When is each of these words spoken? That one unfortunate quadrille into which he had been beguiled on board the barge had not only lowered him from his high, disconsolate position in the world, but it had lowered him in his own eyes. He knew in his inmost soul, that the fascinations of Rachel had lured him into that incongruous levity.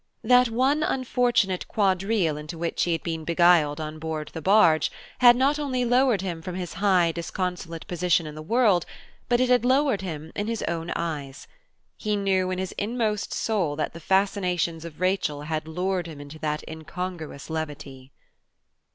That 0.23 0.49
one 0.49 0.81
unfortunate 0.81 1.67
quadrille 1.67 2.35
into 2.35 2.57
which 2.57 2.81
he 2.85 2.93
had 2.93 3.03
been 3.03 3.23
beguiled 3.23 3.79
on 3.79 3.99
board 3.99 4.31
the 4.33 4.41
barge 4.41 4.91
had 5.19 5.35
not 5.35 5.59
only 5.59 5.85
lowered 5.85 6.21
him 6.23 6.41
from 6.41 6.55
his 6.55 6.73
high, 6.73 7.11
disconsolate 7.11 7.85
position 7.85 8.25
in 8.25 8.33
the 8.33 8.41
world, 8.41 8.83
but 9.29 9.39
it 9.39 9.47
had 9.47 9.63
lowered 9.63 10.01
him 10.01 10.31
in 10.35 10.47
his 10.47 10.63
own 10.63 10.89
eyes. 10.95 11.45
He 11.97 12.15
knew 12.15 12.49
in 12.49 12.57
his 12.57 12.71
inmost 12.79 13.31
soul, 13.31 13.75
that 13.75 13.93
the 13.93 13.99
fascinations 13.99 14.85
of 14.85 14.99
Rachel 15.01 15.41
had 15.43 15.67
lured 15.67 16.07
him 16.07 16.19
into 16.19 16.39
that 16.39 16.63
incongruous 16.67 17.47
levity. 17.51 18.11